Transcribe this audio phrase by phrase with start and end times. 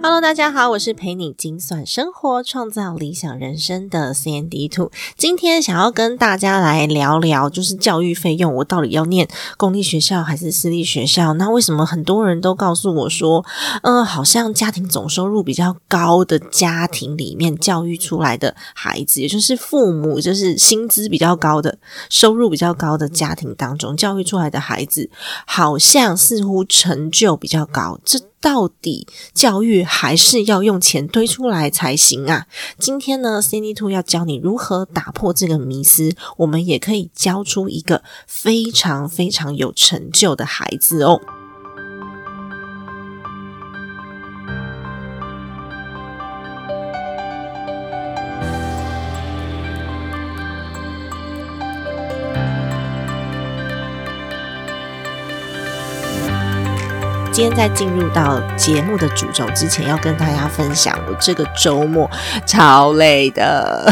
[0.00, 4.92] Hello，大家好，我是陪你精算生活、创造理想人生的 CND Two。
[5.16, 11.34] 今天想要跟大家来聊聊，就是教育费用，我到底要念公立学校还是私立学校？
[11.34, 13.44] 那为什么很多人都告诉我说，
[13.82, 21.76] 嗯，好像家庭总收入比较高的家庭里面教育出来的孩子，也就是父母就是薪资比较高的、
[22.08, 25.10] 收入比较高的家庭当中教育出来的孩子，
[25.44, 27.98] 好像似乎成就比较高。
[28.04, 32.46] 这到底教育还是要用钱堆出来才行啊？
[32.78, 41.20] 今天呢，Cindy Two 要教你如何打破这个迷思，我们也可以教出一个非常非常有成就的孩子哦。
[57.38, 62.10] 今天在进入到节目的主轴之前，要跟大家分享，我这个周末
[62.44, 63.88] 超累的，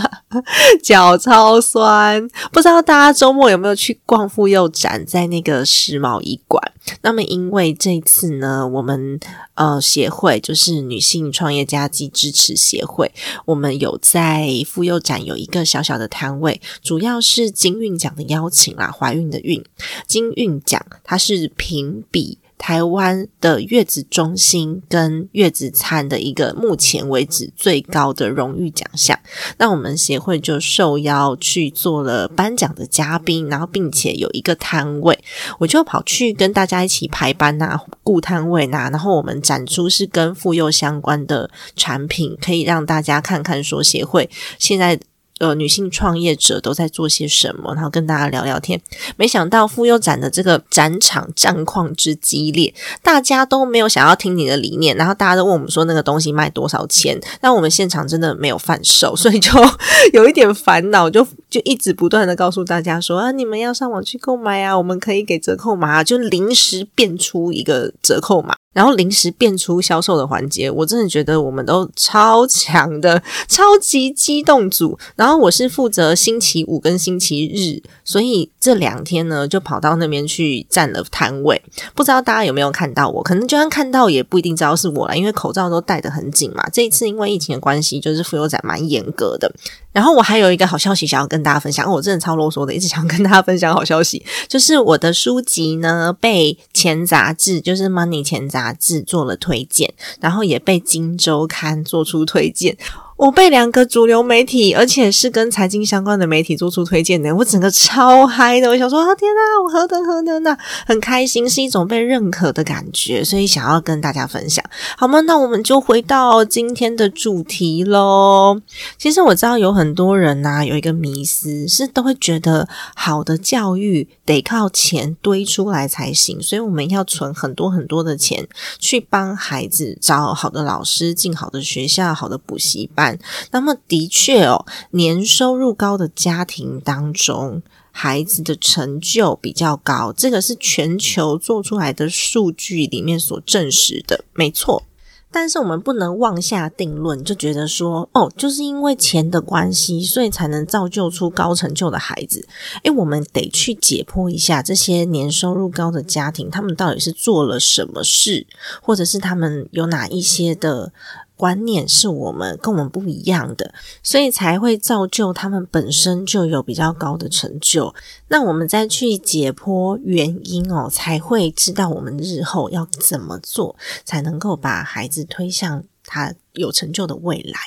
[0.82, 2.26] 脚超酸。
[2.50, 6.62] 不知道大家周末有没有去逛妇幼展，在那个世贸医馆？
[7.02, 9.20] 那么因为这次呢，我们
[9.52, 13.12] 呃协会就是女性创业家及支持协会，
[13.44, 19.62] 我们有在妇幼展有一个小小的摊位，主要是金运奖的邀请啦，怀孕的孕
[20.06, 22.38] 金运奖，它是评比。
[22.58, 29.18] 台湾的月子中心跟月子餐的一个目前为止最高的荣誉奖项，
[29.56, 35.18] 那我们协会就受邀去做了颁奖的嘉宾，然后并且有一个摊位，
[35.58, 44.98] 我就跑去跟大家一起排班呐、顾摊位呐，然后我们展出是跟妇幼相关的产品，可以让大家看看说协会现在。
[45.38, 47.74] 呃，女性创业者都在做些什么？
[47.74, 48.80] 然后跟大家聊聊天。
[49.16, 57.20] 没想到妇幼展的这个展场战况之激烈，大家都没有想要听你的理念，然后大家都问我们说那个东西卖多少钱？
[57.40, 59.50] 但我们现场真的没有贩售，所以就
[60.12, 68.54] 有一点烦恼，就就一直不断的告诉大家说啊，你们要上网去购买啊，我们可以给折扣码，就临时变出一个折扣码。
[68.74, 74.96] 然后临时变出销售的环节，我真的觉得我们都超强的超级机动组。
[75.16, 81.60] 然后我是负责星期五跟星期日，所以这两天呢就跑到那边去占了摊位。
[81.96, 83.20] 不知道大家有没有看到我？
[83.20, 86.62] 可能就算看到也不一定知道是我了，因为口罩都戴得很紧嘛。
[86.68, 89.52] 这一次因为疫情的关系，就是妇幼展蛮严格的。
[89.98, 102.76] 然后我还有一个好消息想要跟大家分享，我真的超啰嗦的，一直想跟大家分享好消息， 就是我的书籍呢被前杂志，就是 Money 前杂志做了推荐，然后也被金周刊做出推荐。
[103.18, 108.68] 我被两个主流媒体，而且是跟财经相关的媒体做出推荐的，我整个超嗨的。
[108.68, 110.56] 我想说，啊天哪，我何德何能呐，
[110.86, 114.64] 很开心，是一种被认可的感觉，所以想要跟大家分享，
[114.96, 115.20] 好吗？
[115.22, 118.60] 那我们就回到今天的主题喽。
[118.96, 128.46] 其实我知道有很多人呐，有一个迷思是都会觉得好的教育得靠钱堆出来才行，所以我们要存很多很多的钱
[128.78, 133.07] 去帮孩子找好的老师，进好的学校，好的补习班。
[133.52, 144.82] 那么，的确哦，年收入高的家庭当中，孩子的成就比较高，这个是全球做出来的数据里面所证实的，没错。
[145.30, 152.48] 但是我们不能妄下定论，就觉得说，哦，就是因为钱的关系，所以才能造就出高成就的孩子。
[152.82, 158.46] 诶，我们得去解剖一下这些年收入高的家庭，他们到底是做了什么事，
[158.80, 160.94] 或者是他们有哪一些的。
[161.38, 167.94] 观念是我们跟我们不一样的，所以才会造就他们本身就有比较高的成就。
[168.26, 177.60] 那我们再去解剖原因哦，才会知道我们日后要怎么做，才能够把孩子推向他有成就的未来。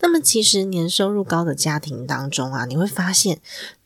[0.00, 3.40] 那么，其实年收入高的家庭当中啊，你会发现，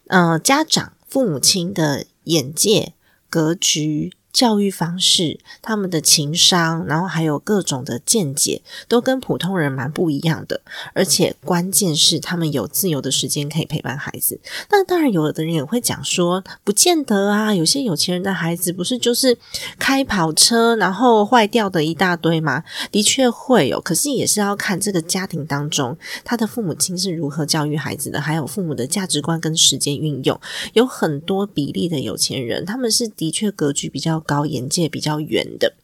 [0.09, 2.95] 呃，家长父母亲的眼界、
[3.29, 4.13] 格局。
[4.33, 10.61] 教育方式、他们的情商，然后还有各种的见解，都跟普通人蛮不一样的。
[10.95, 14.41] 而且关键是，他们有自由的时间可以陪伴孩子。
[14.71, 17.53] 那当然，有的人也会讲说，不见得啊。
[17.53, 19.37] 有些有钱人的孩子不是就是
[19.79, 22.63] 开跑车，然后坏掉的一大堆吗？
[22.93, 30.41] 的确会有，可是也是要看这个家庭当中他的父母亲是如何教育孩子的，还有父母的价值观跟时间运用。
[30.75, 34.20] 有很多比例的有钱人，他们是的确格局比较。
[34.21, 35.75] 高眼界比较远的，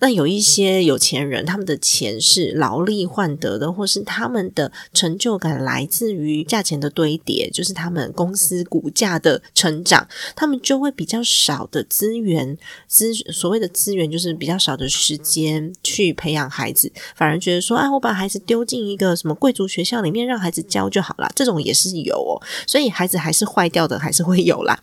[0.00, 12.56] 那有一些有钱人，他们的钱是劳力换得的，或是他们的成就感来自于价钱的堆叠，就是他们公司股价的成长，他们就会比较少的资源
[12.86, 24.78] 资所谓的资源，就是比较少的时间去培养孩子，反而觉得说，啊，我把孩子丢进一个什么贵族学校里面，让孩子教就好了，这种也是有哦，所以孩子还是坏掉的，还是会有啦。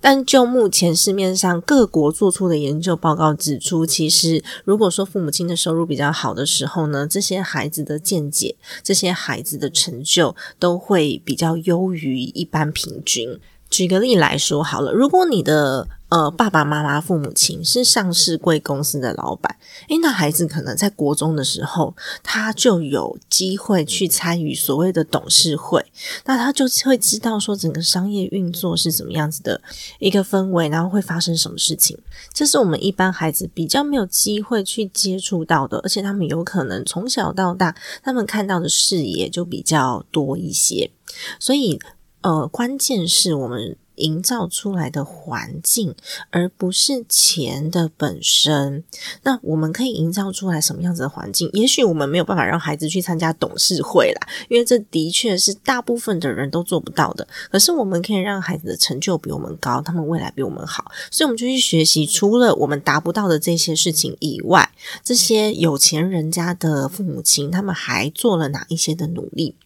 [0.00, 13.38] 但就目前市面上各国做出的研究报告指出，其实如果说父母亲的收入比较好的时候呢，这些孩子的见解、这些孩子的成就都会比较优于一般平均。
[13.70, 19.56] 举个例来说好了，如果你的呃，爸爸妈妈、父母亲是上市贵公司的老板，
[19.88, 25.86] 诶，那孩子可能在国中的时候，他就有机会去参与所谓的董事会，
[26.24, 29.62] 那他就会知道说整个商业运作是怎么样子的
[30.00, 31.96] 一个氛围，然后会发生什么事情。
[32.34, 40.90] 这是我们一般孩子比较没有机会去接触到的，而且他们有可能从小到大，他们看到的视野就比较多一些。
[41.38, 41.78] 所以，
[42.22, 43.76] 呃，关键是我们。
[44.00, 45.94] 营造出来的环境，
[46.30, 48.82] 而不是钱的本身。
[49.24, 51.50] 那我们可以营造出来什么样子的环境？
[51.52, 57.28] 也许我们没有办法让孩子去参加董事会啦，因为这的确是大部分的人都做不到的。
[57.50, 62.06] 可是我们可以让孩子的成就比我们高，他们未来比我们好，所以我们就去学习。
[62.06, 64.72] 除了我们达不到的这些事情以外，
[65.04, 69.56] 这些有钱人家的父母亲，他们还做了哪一些的努力？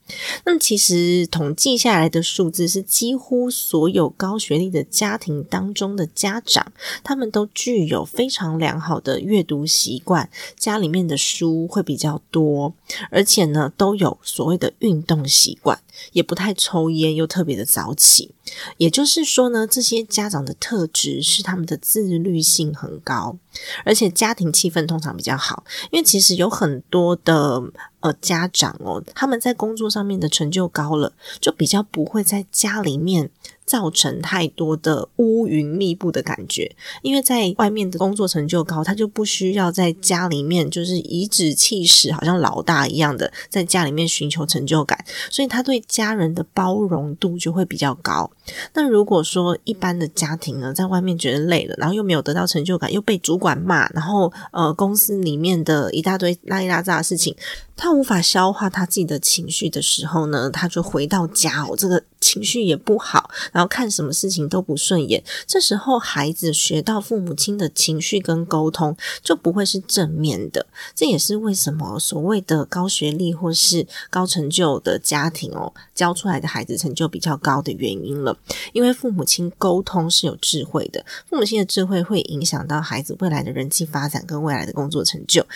[0.45, 6.73] 那么，其实统计下来的数字是，几乎所有高学历的家庭当中的家长，
[7.03, 10.29] 他们都具有非常良好的阅读习惯，
[10.59, 12.75] 家里面的书会比较多，
[13.11, 15.81] 而且呢，都有所谓的运动习惯，
[16.13, 18.35] 也不太抽烟，又特别的早起。
[18.77, 23.39] 也就是说呢，这些家长的特质是他们的自律性很高，
[23.85, 27.63] 而且家庭气氛通常比较好，因为其实有很多的。
[28.05, 33.31] 呃，家长哦，他们在工作上面的成就高了，就比较不会在家里面。
[33.67, 48.31] 造成太多的乌云密布的感觉，因为在外面的工作成就高，他就不需要在家里面就是颐指气使，好像老大一样的在家里面寻求成就感，所以他对家人的包容度就会比较高。
[48.75, 57.35] 那如果说一般的家庭呢，在外面觉得累了，然后又没有得到成就感，又被主管骂，然后呃公司里面的一大堆拉里拉杂的事情，
[57.75, 63.31] 他无法消化他自己的情绪的时候呢，他就回到家哦，这个情绪也不好。
[63.55, 70.67] 然后看什么事情都不顺眼，这时候孩子学到父母亲的情绪跟沟通就不会是正面的。
[70.93, 78.37] 这也是为什么所谓的高学历或是高成就的家庭哦，教出来的孩子成就比较高的原因了。
[78.73, 85.47] 因为父母亲沟通是有智慧的，父母亲的智慧会影响到孩子未来的人际发展跟未来的工作成就。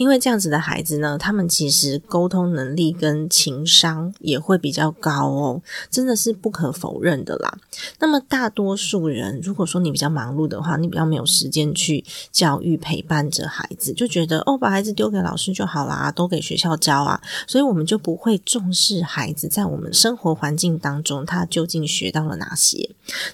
[0.00, 7.58] 因为这样子的孩子呢，他们其实沟通能力跟情商也会比较高哦，真的是不可否认的啦。
[7.98, 12.02] 那么大多数人，如果说你比较忙碌的话，你比较没有时间去
[12.32, 22.88] 教育陪伴着孩子，就觉得哦，把孩子丢给老师就好啦，都给学校教啊，所以我们就不会重视孩子在我们生活环境当中他究竟学到了哪些。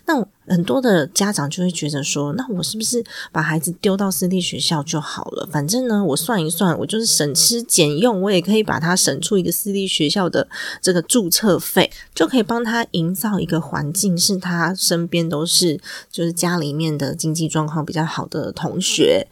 [0.06, 5.49] 那很多的家长就会觉得说，那我是不是把孩子丢到私立学校就好了？
[5.53, 10.49] 反正呢，我算一算，我就是省吃俭用，我也可以把他省出一个私立学校的
[10.81, 19.26] 这个注册费，就可以帮他营造一个环境，是他身边都是就是家里面的经济状况比较好的同学。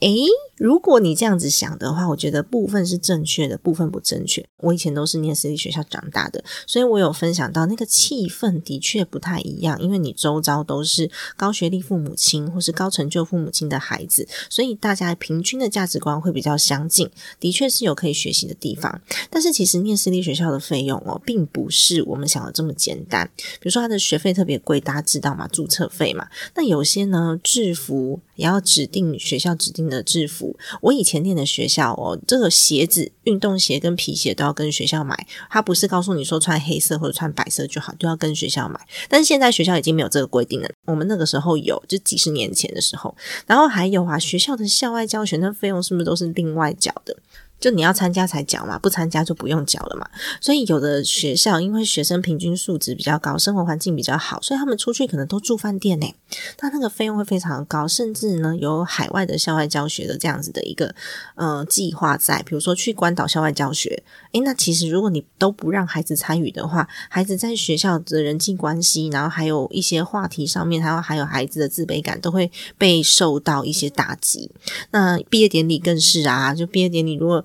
[0.00, 0.26] 诶，
[0.56, 4.42] 如果你这样子想的话，我觉得部分是正确的，部分不正确。
[4.58, 19.02] 我以前都是念私立学校长大的，所以我有分享到那个气氛的确不太一样，因为你周遭都是高学历父母亲或是高成就父母亲的孩子，所以大家平均的价值观会比较相近，的确是有可以学习的地方。
[19.28, 23.30] 但是其实念私立学校的费用哦，并不是我们想的这么简单。
[23.36, 25.46] 比如说他的学费特别贵，大家知道吗？
[25.48, 26.26] 注册费嘛。
[26.54, 29.89] 那有些呢，制服也要指定学校指定。
[29.90, 30.56] 的制服。
[30.80, 38.80] 我以前念的学校哦，这个鞋子、运动鞋跟皮鞋都要跟学校买，他不是告诉你说穿黑色或者穿白色就好，都要跟学校买。
[39.08, 43.14] 但是现在学校已经没有这个规定了，我们那个时候有，就几十年前的时候。
[43.46, 47.16] 然后还有啊，学校的校外教学那费用是不是都是另外缴的？
[47.60, 50.08] 就你要参加才缴嘛，不参加就不用缴了嘛。
[50.40, 56.14] 所以有的学校因为学生平均素质比较高，生活环境比较好，所以他们出去可能都住饭店呢。
[56.60, 60.94] 那那个费用会非常高，甚至呢有海外的校外教学的这样子的一个
[61.34, 64.02] 呃计划在，比如说去关岛校外教学。
[64.32, 74.50] 诶，那其实如果你都不让孩子参与的话，孩子在学校的人际关系，然后还有一些话题上面，还有还有孩子的自卑感，都会被受到一些打击。
[74.92, 77.44] 那毕业典礼更是啊，就毕业典礼如果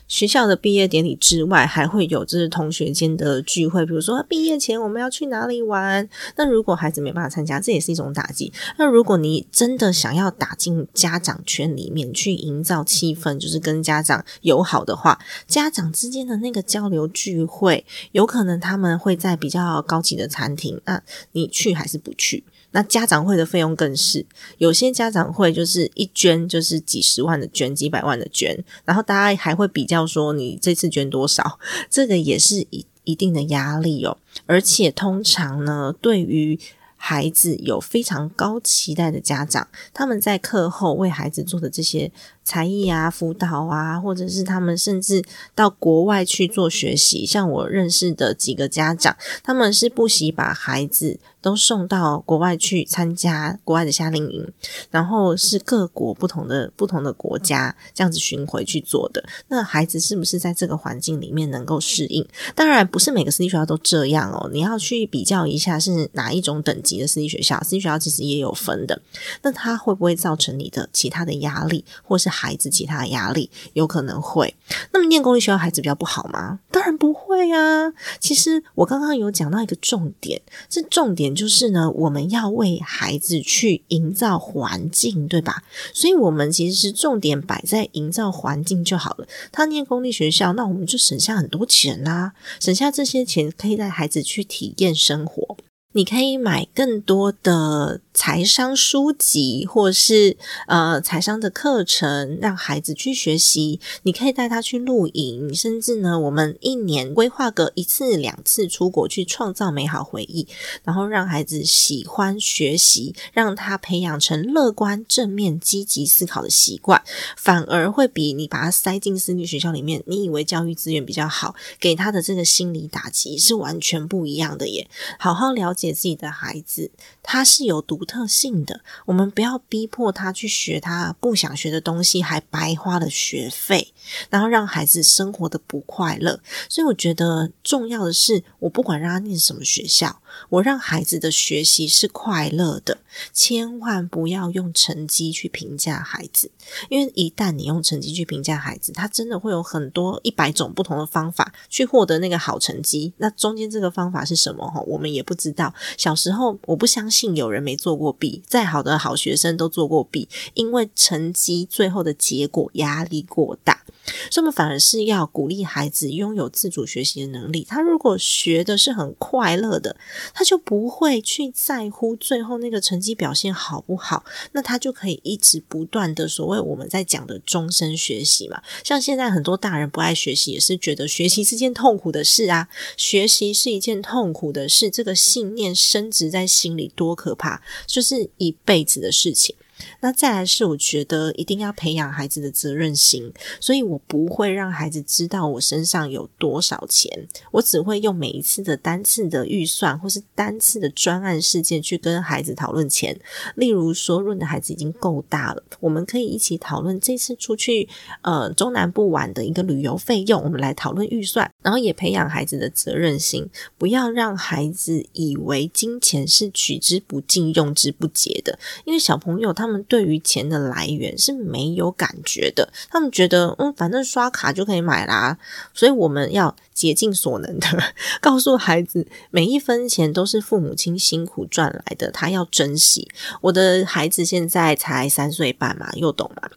[0.11, 6.07] 学校的毕业典礼之外，还会有就是同学间的聚会，比如说毕业前我们要去哪里玩。
[6.35, 8.51] 那如果孩子没办法参加，这也是一种打击。
[8.77, 21.01] 那如果你真的想要打进家长圈里面去营造气氛，就是跟家长友好的话，家长之间的那个交流聚会，有可能他们会在比较高级的餐厅，那
[21.31, 22.43] 你去还是不去？
[22.73, 24.25] 那家长会的费用更是，
[24.57, 34.17] 有些家长会就是一捐就是几十万的捐，几百万的捐，然后大家还会比较说你这次捐多少，这个也是一一定的压力哦。
[34.45, 36.59] 而且通常呢，对于
[36.95, 42.11] 孩子有非常高期待的家长，他们在课后为孩子做的这些。
[42.43, 45.23] 才艺啊，辅导啊，或者是他们甚至
[45.55, 47.23] 到国外去做学习。
[47.25, 54.51] 像我认识的几个家长，他们是不惜把孩子都送到国外去参加国外的夏令营，
[54.89, 59.23] 然后是各国不同的不同的国家这样子巡回去做的。
[59.47, 62.27] 那孩子是不是在这个环境里面能够适应？
[62.55, 64.49] 当然不是每个私立学校都这样哦。
[64.51, 68.99] 你要去比较一下是哪一种等级的私立学校，私立学校其实也有分的。
[69.43, 72.31] 那它会不会造成你的其他的压力，或是？
[72.31, 74.55] 孩子其他的压力有可能会，
[74.93, 76.59] 那么念公立学校孩子比较不好吗？
[76.71, 77.91] 当然不会啊。
[78.21, 85.63] 其实我刚刚有讲到一个重点，这重点就是呢，我们要为孩子去营造环境，对吧？
[85.93, 89.27] 所以，我们其实是重点摆在营造环境就好了。
[89.51, 95.57] 他念公立学校，那我们就省下很多钱啦，省下这些钱可以带孩子去体验生活。
[95.93, 100.35] 你可以买更多的财商书籍，或是
[100.67, 103.79] 呃财商的课程，让孩子去学习。
[104.03, 110.47] 你可以带他去露营，甚至呢，我们一年规划个一次两次出国，去创造美好回忆，
[110.83, 117.01] 然后让孩子喜欢学习，让他培养成乐观、正面、积极思考的习惯，
[117.37, 124.89] 反而会比你把他塞进私立学校里面，你以为教育资源比较好，给他的这个心理打击是完全不一样的耶。
[125.19, 125.91] 好好了解。
[126.01, 126.89] 自己的孩子，
[127.21, 128.81] 他是有独独特性的。
[129.05, 133.93] 我们不要逼迫他去学他不想学的东西，还白花了学费，
[134.31, 136.39] 然后让孩子生活的不快乐。
[136.67, 140.19] 所以，我觉得重要的是，我不管让他念什么学校。
[140.47, 142.99] 我让孩子的学习是快乐的，
[143.33, 146.49] 千万不要用成绩去评价孩子，
[146.87, 153.13] 因为一旦你用成绩去评价孩子，他真的会有很多一百种不同的方法去获得那个好成绩。
[153.17, 154.65] 那中间这个方法是什么？
[154.71, 155.73] 哈，我们也不知道。
[155.97, 163.83] 小时候我不相信有人没做做过弊，再好的好学生都做过弊，因为成绩最后的结果压力过大。
[164.29, 167.63] 所以，我们反而是要鼓励孩子拥有自主学习的能力。
[167.63, 169.95] 他如果学的是很快乐的，
[170.33, 174.23] 他就不会去在乎最后那个成绩表现好不好。
[174.53, 178.61] 那他就可以一直不断的所谓我们在讲的终身学习嘛。
[178.83, 182.67] 像现在很多大人不爱学习，也是觉得学习是件痛苦的事啊。
[182.97, 189.55] 学习是一件痛苦的事，这个信念升值在心里多可怕，就是一辈子的事情。
[189.99, 203.19] 那再来是，我觉得一定要培养孩子的责任心，所以我不会让孩子知道我身上有多少钱，我只会用每一次的单次的预算或是单次的专案事件去跟孩子讨论钱。
[203.55, 207.89] 例如说，润的孩子已经够大了，我们可以一起讨论这次出去
[208.21, 219.81] 呃中南部玩的一个旅游费用，我们来讨论预算，然后也培养孩子的责任心，不要让孩子以为金钱是取之不尽、用之不竭的，因为小朋友他们。
[219.91, 225.37] 对于钱的来源是没有感觉的，他们觉得嗯，反正刷卡就可以买啦，
[225.73, 227.67] 所以我们要竭尽所能的
[228.21, 233.09] 告诉孩子，每一分钱都是父母亲辛苦赚来的，他要珍惜。
[233.41, 236.49] 我的孩子现在才三岁半嘛，又懂嘛。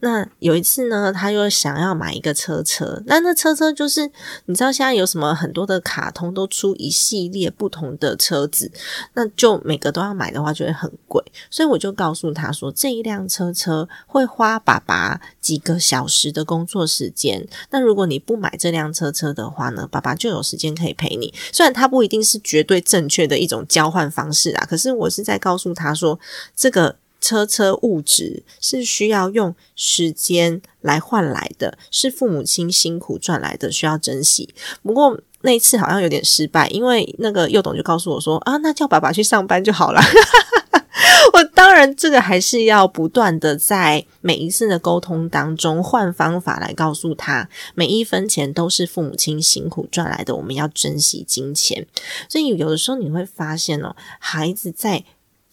[0.00, 4.10] 那有一次呢，他又想要买一个车车，那那车车就是
[4.46, 8.72] 你知道现在有什么很多的卡通都出一系列不同的车子，
[9.14, 11.22] 那就每个都要买的话就会很贵。
[11.48, 17.46] 所以我就告诉他说，这一辆车车会花爸爸几个小时的工作时间。
[17.70, 21.32] 那如果你不买这辆车车的话呢，爸爸就有时间可以陪你。
[21.52, 26.18] 虽然它不一定是绝对正确的一种交换方式啊，可是我是在告诉他说，
[26.54, 34.54] 这个车车物质是需要用时间来换来的，是父母亲辛苦赚来的，需要珍惜。
[34.82, 40.00] 不过那一次好像有点失败，因为那个幼董就告诉我说啊，那叫爸爸去上班就好了。
[41.34, 51.86] 我当然，这个还是要不断的在每一次的沟通当中换方法来告诉他，每一分钱都是父母亲辛苦赚来的，我们要珍惜金钱。
[52.28, 55.04] 所以有的时候你会发现哦，孩子在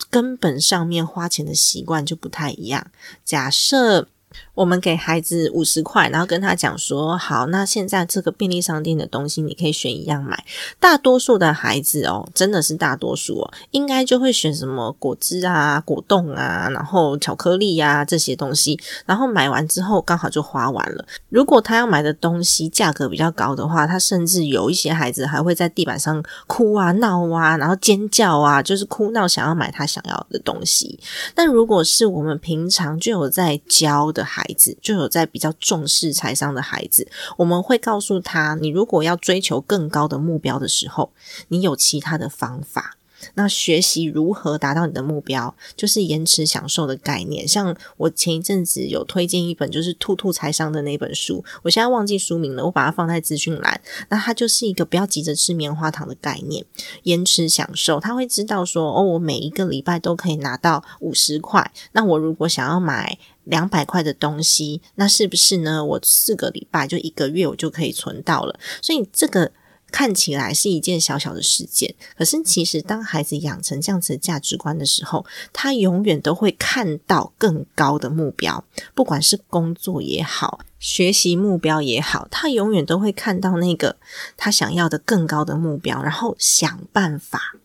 [0.10, 2.88] 根本上面花钱的习惯就不太一样。
[3.24, 4.08] 假设。
[4.54, 10.44] 我们给孩子五十块，然后跟他讲说：“好，那现在这个便利商店的东西，你可以选一样买。”
[10.80, 18.80] 大多数的孩子哦，真的是大多数哦，应该就会选什么果汁啊、果冻啊，然后巧克力呀这些东西。
[19.06, 21.06] 然后买完之后刚好就花完了。
[21.30, 31.00] 如果他要买的东西价格比较高的话，他甚至有一些孩子还会在地板上哭啊、闹啊，然后尖叫啊，就是哭闹想要买他想要的东西。
[31.36, 37.08] 但如果是我们平常就有在教的孩，子就有在比较重视财商的孩子，
[37.38, 41.12] 我们会告诉他：你如果要追求更高的目标的时候，
[41.48, 42.98] 你有其他的方法。
[43.34, 47.48] 那学习如何达到你的目标，就是延迟享受的概念。
[47.48, 53.82] 像我前一阵子有推荐一本，就是《兔兔财商》的那本书，我现在忘记书名了，我把它放在资讯栏。
[54.10, 56.64] 那它就是一个不要急着吃棉花糖的概念，
[57.04, 58.00] 延迟享受。
[58.00, 61.72] 他会知道说，哦，我每一个礼拜都可以拿到五十块。
[61.94, 65.84] 那我如果想要买两百块的东西，那是不是呢？
[65.84, 68.60] 我四个礼拜就一个月，我就可以存到了。
[68.82, 69.52] 所以这个。
[69.90, 83.96] 看起来是一件小小的事件，可是其实当孩子养成这样子的价值观的时候，他永远都会看到更高的目标，不管是工作也好，学习目标也好，他永远都会看到那个
[84.36, 87.56] 他想要的更高的目标，然后想办法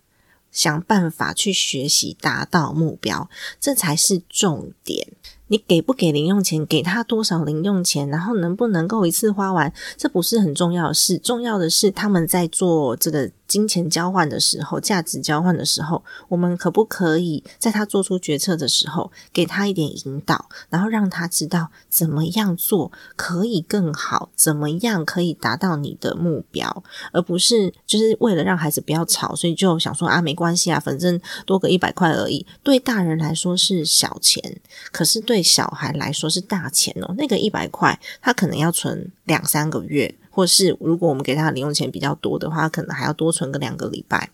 [0.52, 5.08] 想办法去学习达到目标，这才是重点。
[5.52, 6.64] 你给不给零用钱？
[6.64, 8.09] 给他多少零用钱？
[8.09, 9.71] 然后能不能够一次花完？
[9.99, 11.18] 这不是很重要的事。
[11.18, 13.30] 重要的是他们在做这个。
[13.52, 32.47] 金钱交换的时候，价值交换的时候，我们可不可以在他做出决策的时候，给他一点引导，然后让他知道怎么样做可以更好，怎么样可以达到你的目标，而不是就是为了让孩子不要吵，所以就想说啊，没关系啊，反正多个一百块而已。
[32.62, 34.43] 对大人来说是小钱，
[34.91, 37.15] 可是对小孩来说是大钱哦。
[37.19, 40.15] 那个一百块，他可能要存两三个月。
[40.32, 44.30] 或是如果我们给他零用钱比较多的话，可能还要多存个两个礼拜，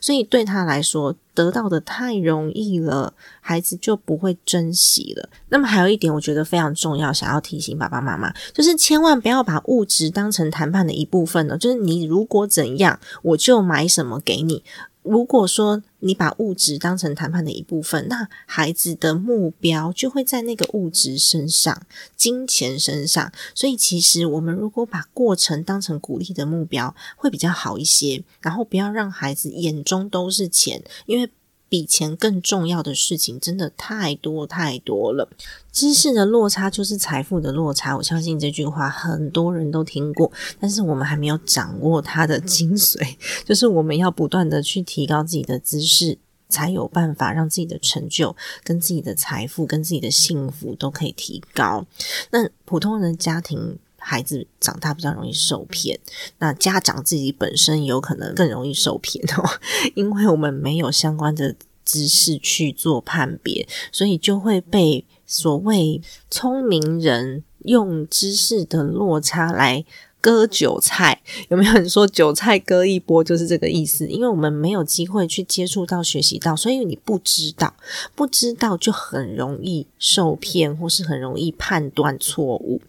[0.00, 5.28] 所以对他来说得到的太容易了，孩子就不会珍惜了。
[5.50, 11.58] 那么还有一点，我觉得非常重要，想要提醒爸爸妈妈，就是千万不要把物质当成谈判的一部分呢。
[11.58, 14.64] 就是你如果怎样，我就买什么给你。
[15.04, 21.86] 如果说你把物质当成谈判的一部分，那孩子的目标就会在那个物质身上、
[22.16, 23.30] 金钱身上。
[23.54, 28.24] 所以，其实我们如果把过程当成鼓励的目标，会比较好一些。
[28.40, 31.30] 然后，不要让孩子眼中都是钱，因为。
[31.74, 35.28] 比钱更重要的事情真的太多太多了。
[35.72, 43.16] 知识的落差就是财富的落差，我相信这句话很多人都听过，但是我们还没有掌握它的精髓。
[43.44, 46.16] 就是我们要不断的去提高自己的知识，
[46.48, 51.84] 才有办法让自己的成就、跟自己的财富、跟自己的幸福都可以提高。
[52.30, 53.80] 那普通人的家庭。
[54.06, 55.98] 孩子长大比较容易受骗，
[56.38, 59.48] 那家长自己本身有可能更容易受骗哦，
[59.96, 69.84] 因为我们没有相关的知识去做判别，所以就会被所谓聪明人用知识的落差来。
[70.24, 74.06] 割韭菜有没有人说韭菜割一波就是这个意思？
[74.06, 77.74] 因为我们没有机会去接触到、学习到，所以你不知道，
[78.14, 82.80] 不知道就很容易受骗，或是很容易判断错误。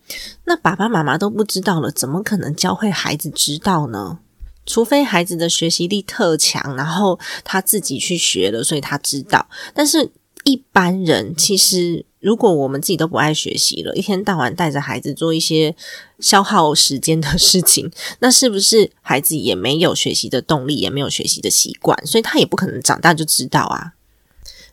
[0.46, 4.20] 那爸爸妈妈都不知道了，怎么可能教会孩子知道呢？
[4.66, 9.46] 除非孩子的学习力特强，然后他自己去学了，所以他知道。
[9.74, 10.10] 但是
[10.46, 12.06] 一般人其实。
[12.22, 15.76] 如果我们自己都不爱学习了，一天到晚带着孩子做一些
[16.18, 23.94] 消耗时间的事情， 那是不是孩子也没有学习的动力，也没有学习的习惯，所以他也不可能长大就知道啊。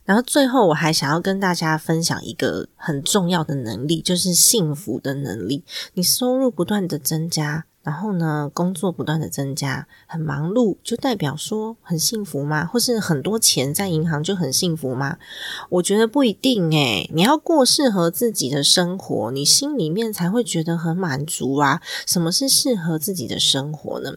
[0.06, 5.62] 然后最后，我还想要跟大家分享一个很重要的能力，就是幸福的能力。
[5.92, 12.64] 你收入不断的增加，然后呢，工作不断的增加，很忙碌，就代表说很幸福吗？
[12.64, 15.18] 或是很多钱在银行就很幸福吗？
[15.68, 21.80] 我觉得不一定诶，你要过适合自己的生活，你心里面才会觉得很满足啊。
[22.06, 24.12] 什么是适合自己的生活呢？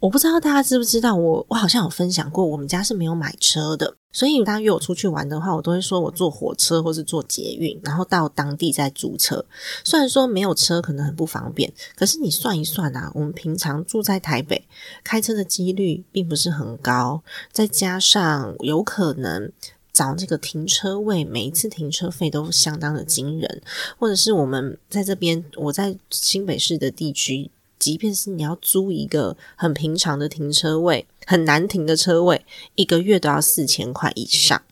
[0.00, 9.44] 我不知道大家知不知道，我我好像有分享过，我们家是没有买车的，所以大家约我出去玩的话，我都会说我坐火车或是坐捷运，然后到当地再租车。
[9.82, 14.66] 虽然说没有车可能很不方便，可是你算一算啊，我们平常住在台北，
[15.02, 19.50] 开车的几率并不是很高，再加上有可能
[19.92, 23.62] 找这个停车位，每一次停车费都相当的惊人，
[23.98, 27.50] 或者是我们在这边，我在新北市的地区。
[27.78, 34.62] 即便是你要租一个很平常的停车位，很难停的车位，一个月都要四千块以上。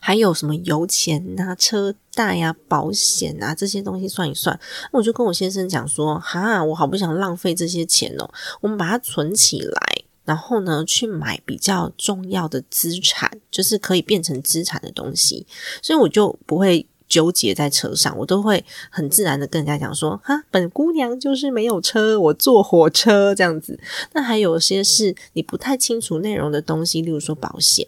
[0.00, 4.58] 还有什么油钱啊、车贷呀、保险啊这些东西算一算，
[4.90, 8.28] 我就跟我先生讲说：“哈，我好不想浪费这些钱哦，
[8.60, 15.46] 我们把它存起来，然后呢去买比较重要的资产，就是可以变成资产的东西。”
[15.80, 16.86] 所以我就不会。
[17.08, 23.78] 纠结在车上，我都会很自然的跟人家讲说：“哈，本姑娘就是没有车，我坐火车这样子。”
[24.12, 27.86] 那还有些是你不太清楚内容的东西，例如说保险，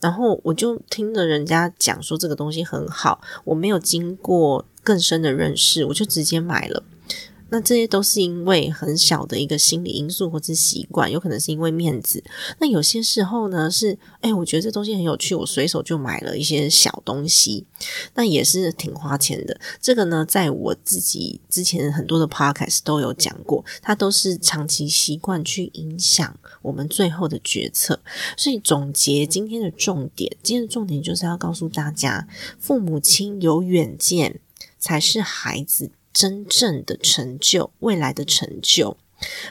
[0.00, 6.82] 然后我就听着人家讲说这个东西很好，我没有经过更深的认识，我就直接买了。
[7.50, 12.22] 那这些都是因为很小的一个心理因素或是习惯，有可能是因为面子。
[12.58, 17.64] 那有些时候呢，是哎，我觉得这东西很有趣，我随手就买了一些小东西，
[18.14, 19.60] 那也是挺花钱的。
[19.80, 28.00] 这个呢，在我自己之前很多的 podcast 都有讲过，它都是长期习惯去影响我们最后的决策。
[28.36, 32.26] 所以总结今天的重点，今天的重点就是要告诉大家，
[32.58, 34.40] 父母亲有远见
[34.78, 35.90] 才是孩子。
[36.14, 38.96] 真正的成就，未来的成就，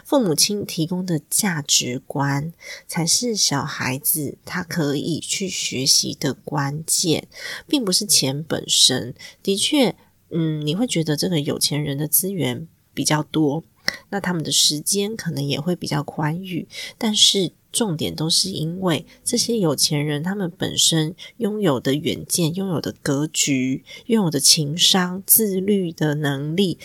[0.06, 2.54] 父母亲提供的价值观，
[2.88, 7.28] 才是小孩子他可以去学习的关键，
[7.67, 9.13] 并不是钱本身。
[9.43, 9.93] 的确，
[10.30, 13.65] 嗯，你会觉得这个有钱人的资源比较多，
[14.10, 17.54] 那他们的时间可能也会比较宽裕，但是。
[17.74, 26.78] 重点都是因为这些有钱人，他们本身拥有的远见、拥有的格局、拥有的情商、自律的能力，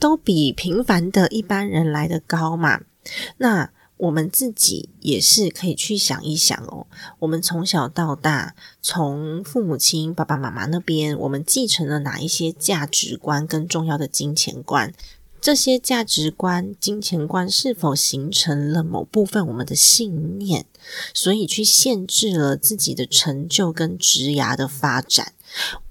[0.00, 2.80] 都比平凡的一般人来的高嘛。
[3.36, 6.88] 那我们自己也是可以去想一想哦。
[7.20, 14.92] 我们从小到大，从父母亲、爸爸妈妈那边，我们继承了哪一些价值观跟重要的金钱观？
[15.42, 20.66] 这些价值观、金钱观是否形成了某部分我们的信念，
[21.12, 25.32] 所以去限制了自己的成就跟职涯的发展？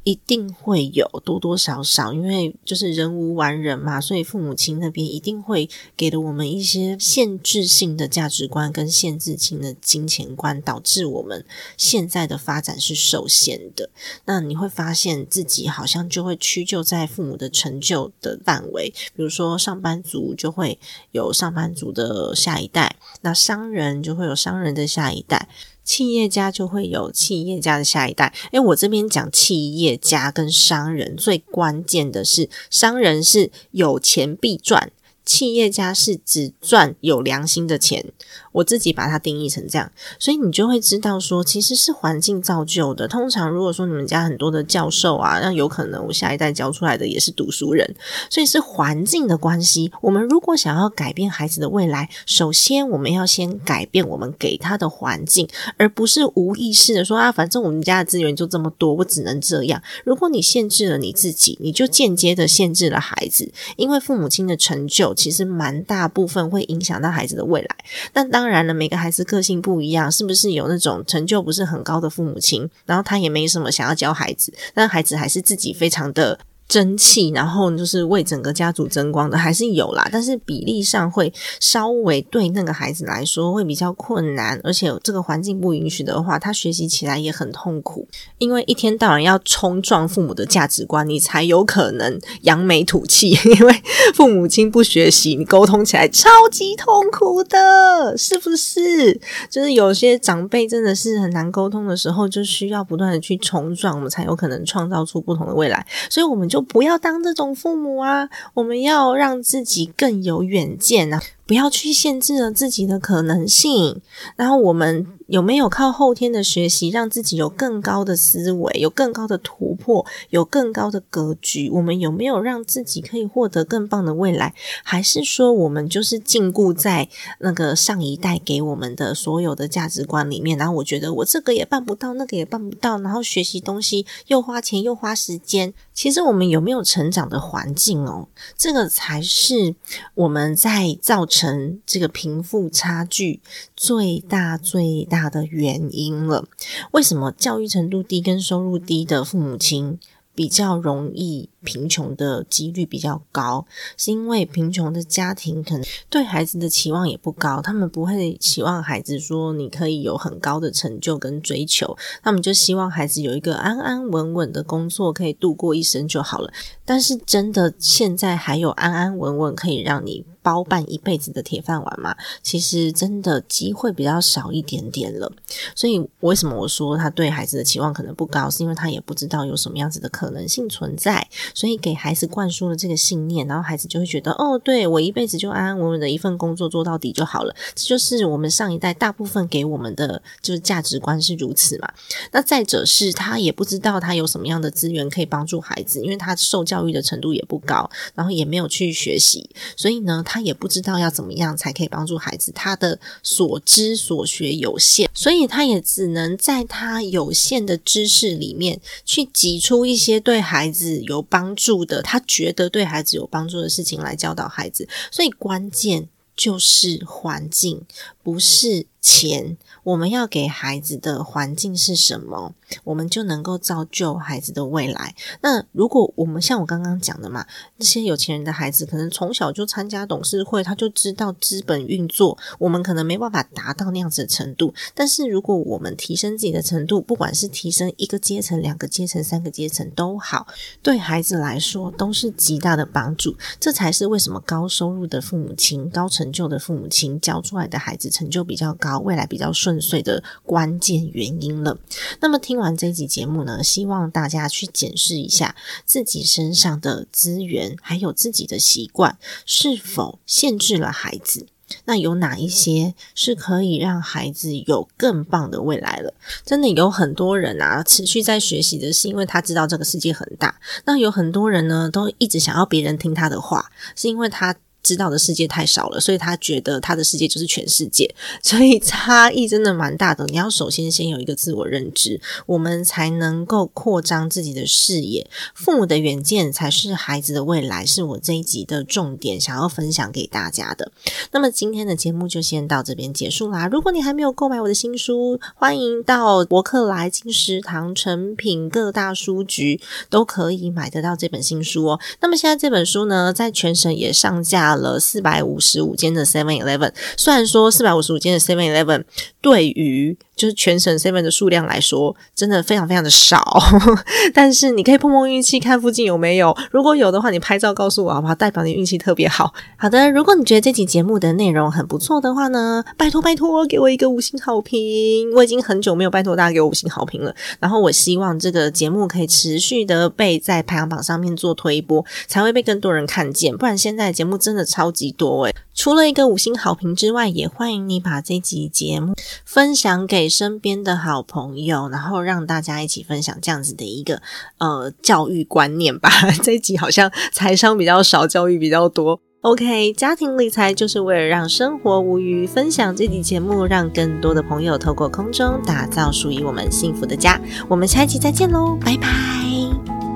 [0.04, 11.46] 一定会有多多少少，因为就是人无完人嘛，所以父母亲那边一定会给了我们一些限制性的价值观跟限制性的金钱观，导致我们
[11.78, 13.92] 现在的发展是受限的。
[14.26, 20.80] 那你会发现自己好像就会屈就在父母的成就的范围，比如说上班族就会
[21.12, 25.48] 有上班族的下一代，那商人就会有商人的下一代。
[25.84, 28.34] 企业家就会有企业家的下一代。
[28.52, 34.92] 诶，我这边讲企业家跟商人，最关键的是，商人是有钱必赚。
[35.26, 38.12] 企业家是只赚有良心的钱，
[38.52, 43.08] 我自己把它定义成这样，所以你就会知道说，其实是环境造就的。
[43.08, 47.96] 通常如果说你们家很多的教授啊，那有可能我下一代教出来的也是读书人，
[48.30, 49.92] 所以是环境的关系。
[50.02, 59.82] 我们如果想要改变孩子的未来，首先我们要先改变我们给他的环境，而不是无意识的说啊，反正我们家的资源就这么多，我只能这样。
[60.04, 65.14] 如果你限制了你自己，你就间接的限制了孩子，因为父母亲的成就。
[65.22, 67.68] 其实蛮大部分会影响到孩子的未来，
[68.12, 76.40] 但当当然了，每个孩子个性不一样，是不是有那种成就不是很高的父母亲，然后他也没什么想要教孩子，但孩子还是自己非常的。
[76.72, 88.08] 争气，然后就是为整个家族争光的，还是有啦，但是比例上会稍微对那个孩子来说会比较困难，而且这个环境不允许的话，他学习起来也很痛苦，
[88.38, 93.38] 因为一天到晚要冲撞父母的价值观，你才有可能扬眉吐气。
[93.60, 93.76] 因为
[94.14, 99.20] 父母亲不学习，你沟通起来超级痛苦的，是不是？
[99.50, 105.86] 就是有些长辈真的是很难沟通的时候，就需要不断的去冲撞，我们才有可能创造出不同的未来。
[106.10, 106.61] 所以我们就。
[106.62, 108.30] 不要当这种父母啊！
[108.54, 111.22] 我们要让自己更有远见啊！
[111.52, 114.00] 不要去限制了自己的可能性。
[114.38, 121.70] 然后我们有没有靠后天的学习，让自己有更高的思维，有更高的突破，有更高的格局？
[121.70, 124.54] 我们有没有让自己可以获得更棒的未来？
[124.86, 127.10] 还是说我们就是禁锢在
[127.40, 130.58] 那个上一代给我们的所有的价值观里面？
[130.58, 135.74] 然后我觉得我这个也办不到，那个也办不到，然后学习东西又花钱又花时间。
[135.94, 138.30] 其实我们有没有成长的环境哦？
[138.58, 139.76] 这个才是
[140.16, 143.42] 我们在造成成这个贫富差距
[143.76, 146.46] 最大最大的原因了。
[146.92, 149.98] 为什么教育程度低跟收入低的父母亲
[150.36, 151.50] 比较容易？
[151.64, 153.66] 贫穷的几率比较高，
[153.98, 166.52] 是因为贫穷的家庭可能对孩子的期望也不高，他们不会期望孩子说你可以有很高的成就跟追求，他们就希望孩子有一个安安稳稳的工作，可以度过一生就好了。
[166.86, 172.16] 但是真的现在还有安安稳稳可以让你包办一辈子的铁饭碗吗？
[172.42, 175.32] 其实真的机会比较少一点点了。
[175.76, 181.26] 所以为什么我说他对孩子的期望可能不高，是因为他也不知道有什么样子的可能性存在。
[181.54, 187.56] 所以给孩子灌输了这个信念，然后孩子就会觉得，哦，对我一辈子就安安稳稳的一份工作做到底就好了。
[187.76, 191.92] 这就是我们上一代大部分给我们的就是价值观是如此嘛。
[192.32, 202.52] 那再者是他也不知道他有什么样的资源可以帮助孩子，因为他受教育的程度也不高，然后也没有去学习，所以呢，他也不知道要怎么样才可以帮助孩子。
[202.56, 211.41] 他的所知所学有限，所以他也只能在他有限的知识里面去挤出一些对孩子有帮。
[211.42, 217.84] 帮助的，他觉得对孩子有帮助的事情来教导孩子，所以关键就是环境，
[218.22, 219.58] 不是钱。
[219.84, 225.16] 我们要给孩子的环境是什么，我们就能够造就孩子的未来。
[225.42, 227.46] 那如果我们像我刚刚讲的嘛，
[227.78, 232.38] 那些有钱人的孩子可能从小就参加董事会，他就知道资本运作。
[232.60, 240.46] 我们可能没办法达到那样子的程度，但是如果我们提升自己的程度，不管是提升一个阶层、两个阶层、三个阶层都好，
[240.84, 243.36] 对孩子来说都是极大的帮助。
[243.60, 249.82] 这才是为什么高收入的父母亲、高成就的父母亲教出来的孩子成就比较高，未来比较顺。
[249.82, 251.80] 遂的关键原因了。
[252.20, 261.48] 那么听完这集节目呢，希望大家去检视一下自己身上的资源，还有自己的习惯是否限制了孩子。
[261.86, 266.14] 那有哪一些是可以让孩子有更棒的未来了？
[266.46, 270.60] 真的有很多人啊，持续在学习的是因为他知道这个世界很大。
[270.86, 274.56] 那有很多人呢，都一直想要别人听他的话，是因为他。
[274.84, 280.26] 知道的世界太少了，所以他觉得他的世界就是全世界， 所以差异真的蛮大的。
[280.26, 285.30] 你要首先先有一个自我认知，我们才能够扩张自己的视野。
[285.54, 290.92] 父母的远见才是孩子的未来，是我这一集的重点，想要分享给大家的。
[291.32, 293.68] 那么今天的节目就先到这边结束啦。
[293.68, 302.00] 如果你还没有购买我的新书，欢迎到博客来、金石堂、成品各大书局都可以买得到这本新书哦。
[302.22, 304.71] 那么现在这本书呢，在全省也上架。
[304.76, 309.04] 了四百五十五间的 Seven Eleven，虽然说四百五十五间的 Seven Eleven
[309.42, 313.62] 对于就是全省 Seven 的数量来说，真的非常非常的少，
[314.34, 316.58] 但是你可以碰碰运气，看附近有没有。
[316.72, 318.34] 如果有的话，你拍照告诉我好不好？
[318.34, 319.54] 代表你运气特别好。
[319.78, 325.32] 好的，如果你觉得这期节目的内容很不错的话呢，拜托拜托给我一个五星好评。
[325.36, 327.36] 我已经很久没有拜托大家给我五星好评了。
[327.60, 333.56] 然后我希望这个节目可以持续的被在排行榜上面做推播，才会被更多人看见。
[333.56, 335.56] 不然现在节目真的超级多诶。
[335.74, 339.14] 除了一个五星好评之外，也欢迎你把这集节目
[339.46, 344.22] 分享给身边的好朋友，然后让大家一起分享这样子的一个
[344.58, 346.10] 呃教育观念吧。
[346.42, 349.20] 这一集好像财商比较少，教育比较多。
[349.42, 352.46] OK，家庭理财就是为了让生活无虞。
[352.46, 357.42] 分享这集节目，让更多的朋友透过空中打造属于我们幸福的家。
[357.68, 360.11] 我们下一集再见喽，拜拜。